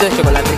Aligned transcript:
de 0.00 0.10
chocolate. 0.16 0.49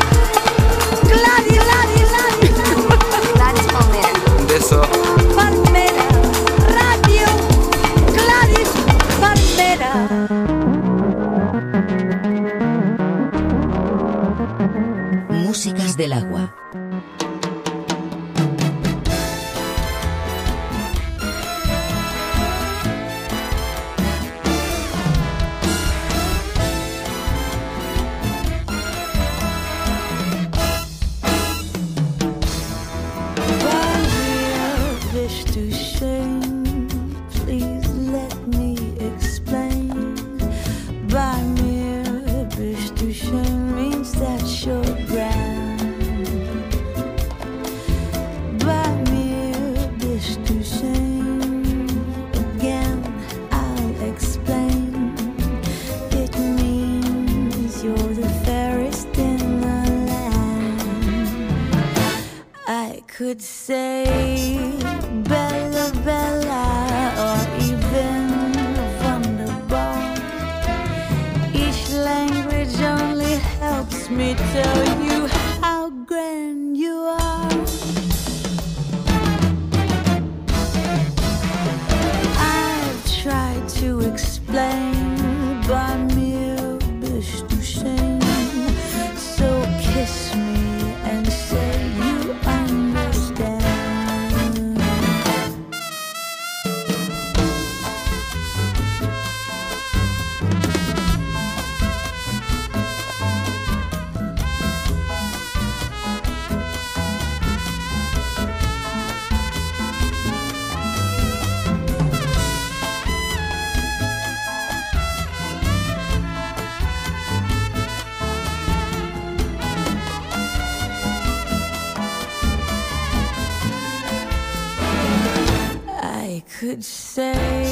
Say 126.82 127.71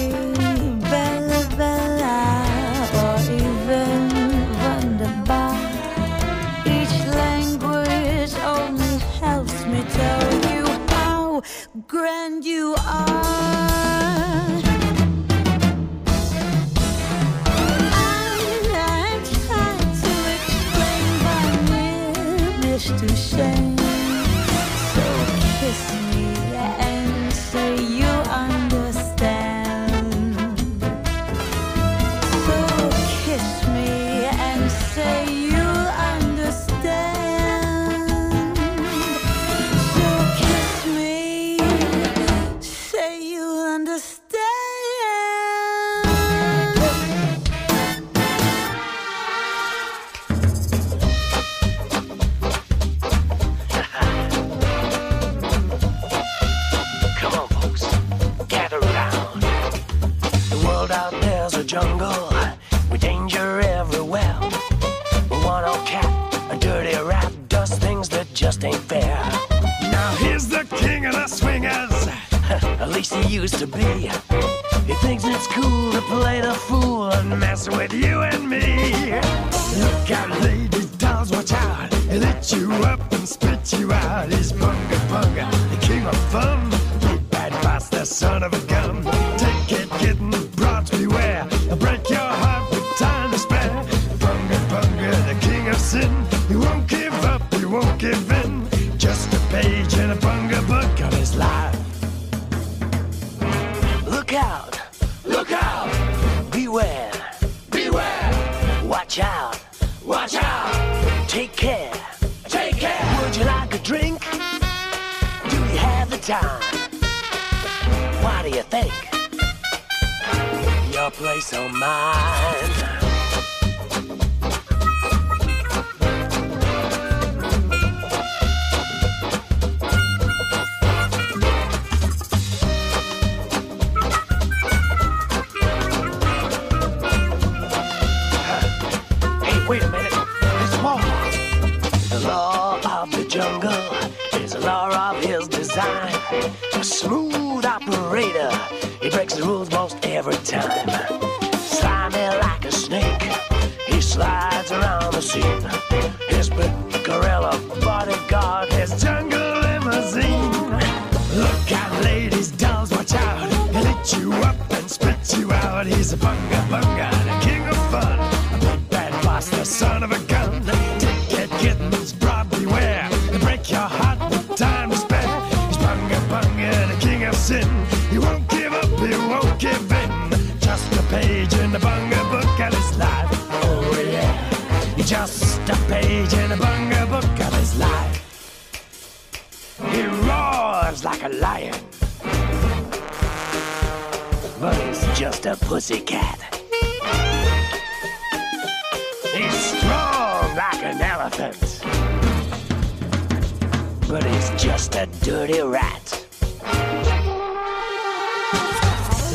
but 204.10 204.24
he's 204.24 204.51
just 204.60 204.97
a 204.97 205.07
dirty 205.22 205.60
rat. 205.60 206.27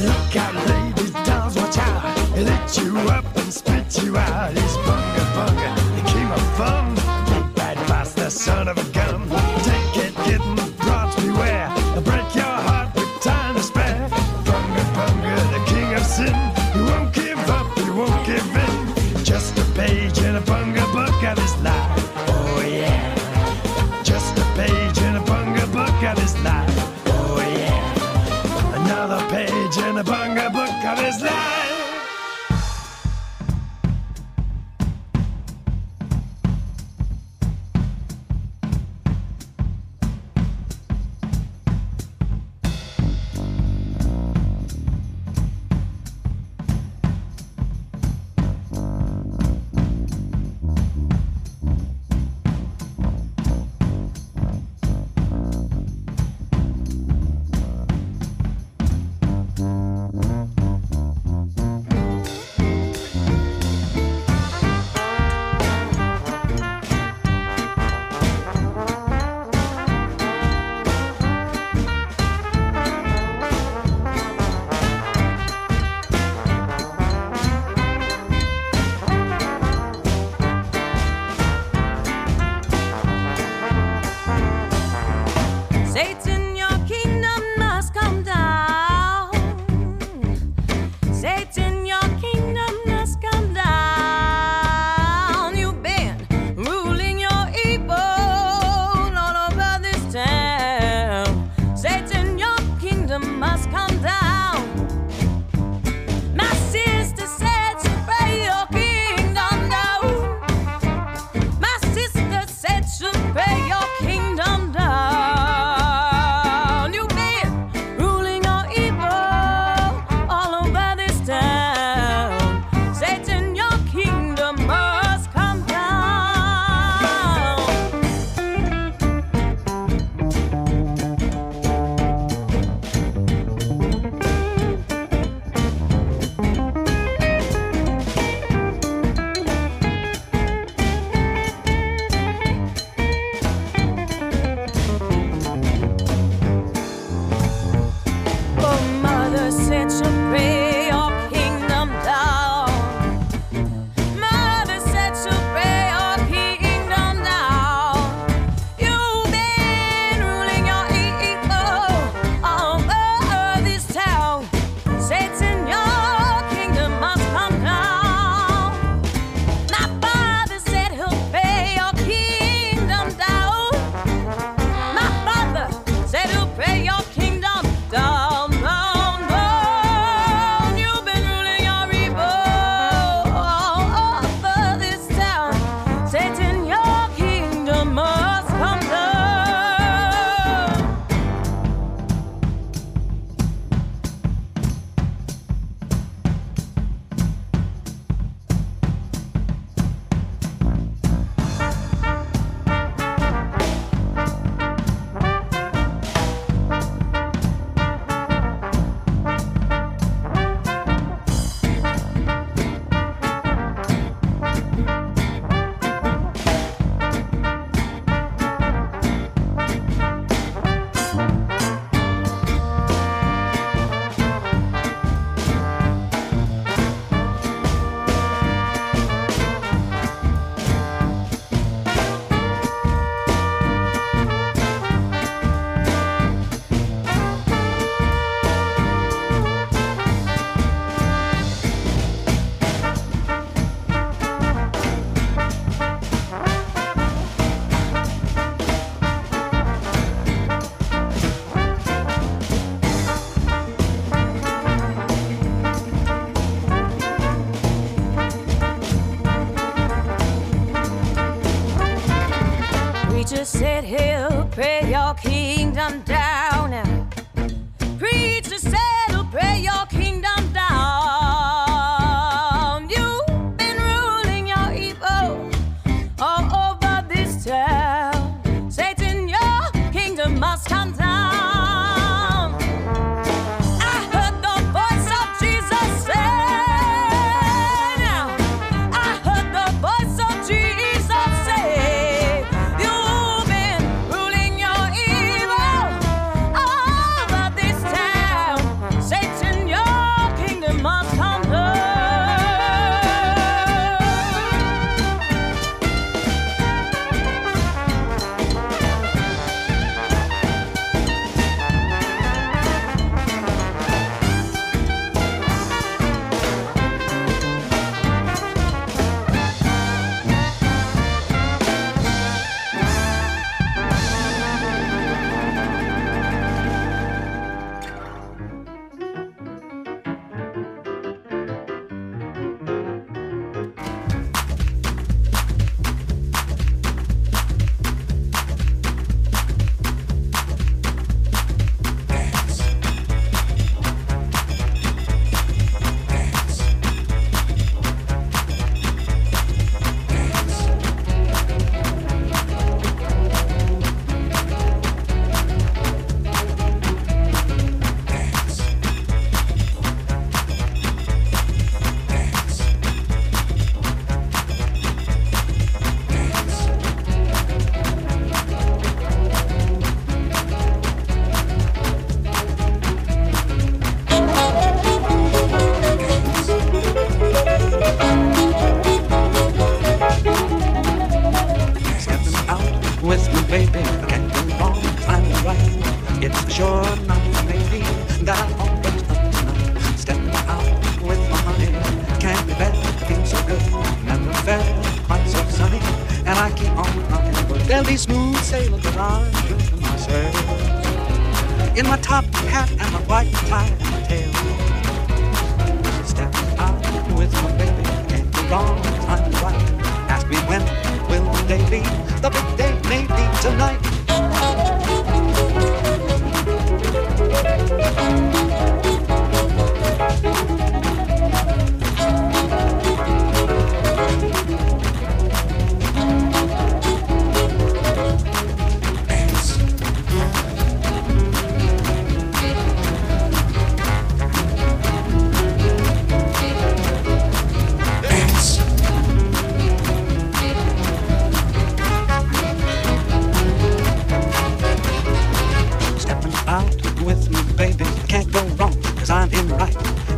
Look 0.04 0.36
out, 0.36 0.56
ladies, 0.68 1.12
dolls, 1.25 1.56
watch 1.56 1.77
out. 1.77 2.18
He'll 2.36 2.50
eat 2.50 2.77
you 2.77 2.98
up 3.10 3.25
and 3.38 3.54
spit 3.54 4.04
you 4.04 4.18
out. 4.18 4.51
He's 4.51 4.77
bunga 4.86 5.25
bunga, 5.36 5.75
the 5.95 6.12
king 6.12 6.30
of 6.30 6.42
fun. 6.57 6.95
Big 7.25 7.56
bad 7.56 7.77
the 8.16 8.30
son 8.30 8.68
of 8.68 8.77
a 8.77 8.83
gun. 8.92 9.05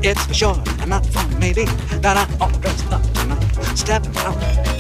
It's 0.10 0.26
for 0.26 0.34
sure, 0.34 0.64
and 0.80 0.90
not 0.90 1.06
for 1.08 1.28
maybe, 1.38 1.66
that 2.00 2.16
I'm 2.16 2.42
all 2.42 2.50
dressed 2.62 2.90
up 2.94 3.04
tonight. 3.12 3.44
Stepping 3.76 4.16
out 4.24 4.38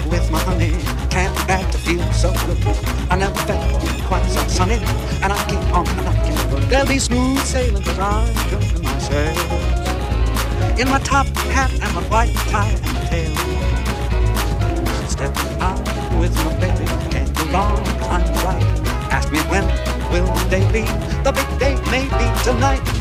with 0.08 0.32
my 0.32 0.40
honey, 0.40 0.72
can't 1.10 1.36
bear 1.46 1.60
to 1.70 1.78
feel 1.78 2.02
so 2.14 2.32
good. 2.48 2.64
I 3.12 3.18
never 3.18 3.36
felt 3.44 3.60
quite 4.08 4.24
so 4.30 4.40
sunny, 4.48 4.80
and 5.22 5.34
I 5.34 5.38
keep 5.52 5.60
on 5.76 5.84
knocking. 6.00 6.70
There'll 6.70 6.88
be 6.88 6.98
smooth 6.98 7.40
sailing, 7.40 7.84
cause 7.84 8.00
I'm 8.00 8.34
my 8.80 8.94
myself. 8.94 10.80
In 10.80 10.88
my 10.88 11.00
top 11.00 11.28
hat 11.52 11.74
and 11.74 11.94
my 11.94 12.04
white 12.08 12.34
tie 12.48 12.80
and 12.88 12.98
tail. 13.12 13.36
Stepping 15.10 15.60
out 15.60 15.84
with 16.22 16.34
my 16.46 16.56
baby, 16.56 16.86
can't 17.12 17.36
go 17.36 17.44
wrong, 17.52 17.86
I'm 18.08 18.24
right. 18.48 18.64
Ask 19.12 19.30
me 19.30 19.40
when 19.52 19.68
will 20.10 20.34
the 20.34 20.50
day 20.50 20.72
be? 20.72 20.84
The 21.28 21.34
big 21.36 21.60
day 21.60 21.76
may 21.92 22.08
be 22.16 22.44
tonight. 22.46 22.97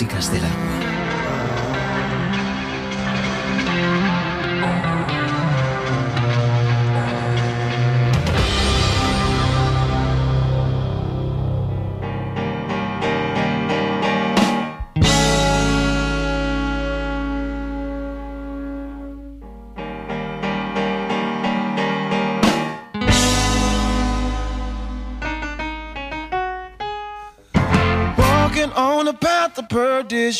Músicas 0.00 0.32
del 0.32 0.46
agua. 0.46 0.69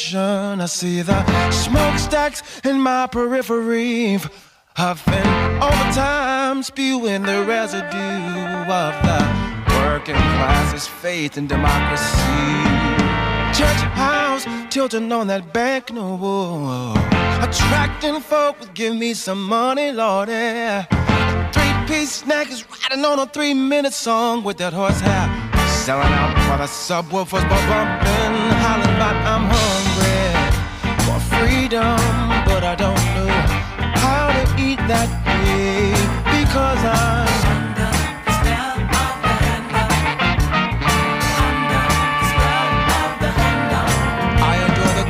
Perdition, 0.01 0.61
I 0.61 0.67
see 0.67 1.03
the 1.03 1.51
smokestacks 1.51 2.43
in 2.65 2.81
my 2.81 3.07
periphery. 3.07 4.15
I've 4.15 5.05
been 5.05 5.25
Huffing 5.27 5.63
overtime, 5.63 6.63
spewing 6.63 7.23
the 7.23 7.45
residue 7.45 8.71
of 8.71 8.95
the 9.05 9.21
working 9.81 10.15
class's 10.15 10.87
faith 10.87 11.37
in 11.37 11.47
democracy. 11.47 12.07
Church 13.53 13.83
house 13.95 14.47
tilting 14.71 15.13
on 15.13 15.27
that 15.27 15.53
bank 15.53 15.93
no 15.93 16.17
Attracting 17.43 18.21
folk 18.21 18.59
with 18.61 18.73
give 18.75 18.95
me 18.95 19.13
some 19.13 19.43
money, 19.43 19.93
Lordy. 19.93 20.87
Three 21.53 21.75
piece 21.87 22.13
snack 22.13 22.51
is 22.51 22.65
riding 22.71 23.05
on 23.05 23.19
a 23.19 23.27
three 23.27 23.55
minute 23.55 23.93
song 23.93 24.45
with 24.45 24.57
that 24.59 24.73
horsehair. 24.73 25.29
Selling 25.69 26.13
out 26.13 26.35
for 26.47 26.57
the 26.59 26.69
subwoofers, 26.69 27.47
but 27.49 27.63
bumping, 27.69 28.35
hollering 28.63 28.97
about 28.97 29.17
I'm 29.27 29.51
for 29.51 29.80
freedom, 31.71 31.97
but 32.47 32.65
I 32.65 32.75
don't 32.75 32.95
know 33.15 33.31
how 33.95 34.27
to 34.33 34.63
eat 34.63 34.79
that 34.89 35.09
way 35.27 35.93
because 36.43 36.85
I'm. 36.85 37.31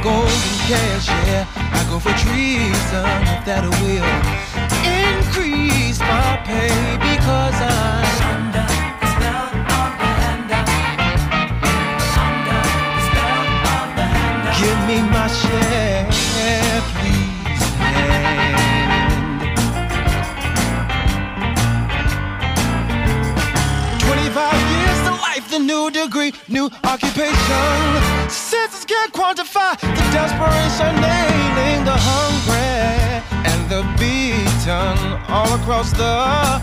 Golden 0.03 0.31
cash, 0.65 1.09
yeah. 1.29 1.45
I 1.55 1.85
go 1.91 1.99
for 1.99 2.09
treason 2.17 3.21
if 3.35 3.45
that 3.45 3.69
will 3.85 4.09
increase 4.81 6.01
my 6.01 6.41
pay 6.47 6.97
because 6.97 7.61
I'm. 7.61 8.01
Give 8.53 8.70
occupation. 26.85 28.29
Senses 28.29 28.85
can't 28.85 29.13
quantify 29.13 29.79
the 29.81 30.05
desperation, 30.13 30.95
nailing 31.01 31.85
the 31.85 31.97
hungry 31.97 33.23
and 33.51 33.61
the 33.69 33.83
beaten 33.99 34.97
all 35.29 35.53
across 35.61 35.93
the 35.93 36.61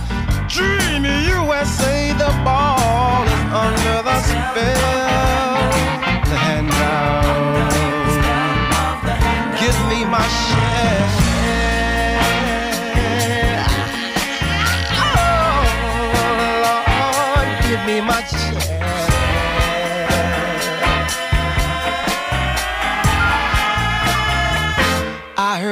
dreamy 0.47 1.27
USA. 1.27 2.13
The 2.13 2.31
ball 2.43 3.23
is 3.25 3.43
under 3.65 3.97
the 4.07 4.17
spell. 4.21 5.71
The 6.29 6.37
handout. 6.45 7.73
Give 9.59 9.79
me 9.89 10.05
my 10.05 10.27
share. 10.27 11.07
Oh, 14.93 15.27
me 17.87 18.01
my 18.01 18.16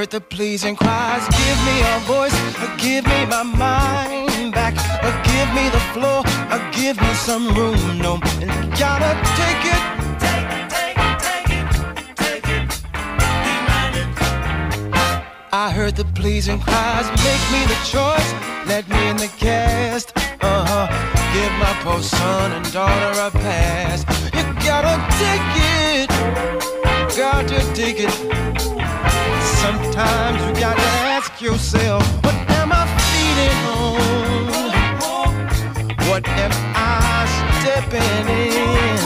heard 0.06 0.12
the 0.12 0.22
pleasing 0.22 0.76
cries. 0.76 1.28
Give 1.30 1.60
me 1.66 1.78
a 1.96 2.00
voice, 2.06 2.36
uh, 2.60 2.76
give 2.78 3.06
me 3.08 3.26
my 3.26 3.42
mind 3.42 4.54
back. 4.54 4.76
Uh, 5.02 5.12
give 5.24 5.50
me 5.58 5.68
the 5.70 5.80
floor, 5.94 6.22
uh, 6.54 6.60
give 6.72 7.00
me 7.02 7.14
some 7.14 7.48
room. 7.56 7.80
No, 7.98 8.20
gotta 8.78 9.12
take 9.40 9.64
it. 9.74 9.84
I 15.52 15.72
heard 15.72 15.96
the 15.96 16.06
pleasing 16.14 16.60
cries, 16.60 17.08
make 17.26 17.44
me 17.54 17.62
the 17.74 17.80
choice, 17.94 18.30
let 18.68 18.88
me 18.88 19.10
in 19.10 19.18
the 19.18 19.32
cast. 19.40 20.14
Uh 20.42 20.66
huh. 20.70 20.86
Give 21.34 21.54
my 21.64 21.74
poor 21.84 22.04
son 22.04 22.52
and 22.52 22.66
daughter 22.72 23.14
a 23.28 23.32
pass. 23.32 24.06
You 24.36 24.44
gotta 24.70 24.96
take 25.24 25.48
it, 25.82 26.10
gotta 27.18 27.60
take 27.74 28.00
it. 28.00 28.85
Sometimes 29.64 30.38
you 30.46 30.52
gotta 30.62 30.90
ask 31.16 31.42
yourself, 31.42 32.04
what 32.24 32.36
am 32.60 32.72
I 32.72 32.86
feeding 33.00 33.60
on? 33.68 34.06
What 36.10 36.28
am 36.28 36.52
I 36.76 37.26
stepping 37.60 38.28
in? 38.30 38.98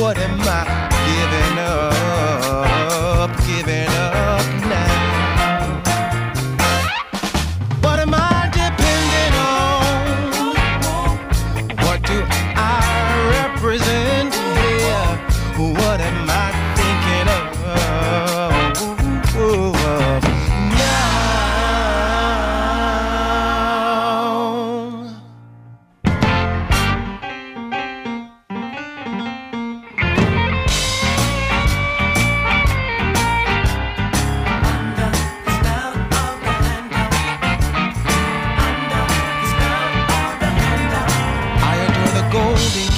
What 0.00 0.16
am 0.18 0.40
I 0.40 0.64
giving 1.08 1.58
up? 1.58 3.30
Giving 3.46 3.88
up 3.88 4.29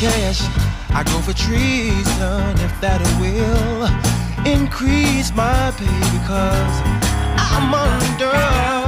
cash. 0.03 0.41
I 0.91 1.05
go 1.05 1.21
for 1.21 1.33
treason 1.33 2.59
if 2.67 2.75
that 2.81 3.01
will 3.21 3.87
increase 4.45 5.33
my 5.33 5.73
pay 5.77 6.01
because 6.19 6.75
I'm 7.39 7.73
under. 7.73 8.82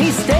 He 0.00 0.10
stayed 0.12 0.39